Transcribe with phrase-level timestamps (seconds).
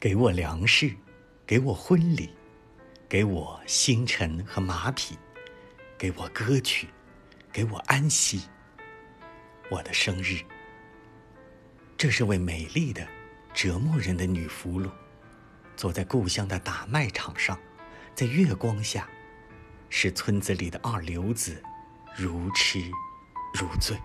[0.00, 0.94] 给我粮食，
[1.44, 2.32] 给我婚礼，
[3.08, 5.18] 给我星辰和马匹，
[5.98, 6.86] 给我歌曲，
[7.52, 8.42] 给我安息。
[9.68, 10.38] 我的生日，
[11.96, 13.04] 这是位美丽的
[13.52, 14.88] 折磨人的女俘虏，
[15.76, 17.58] 坐在故乡的打麦场上，
[18.14, 19.08] 在月光下，
[19.90, 21.60] 使村子里的二流子
[22.16, 22.78] 如痴
[23.52, 23.98] 如醉。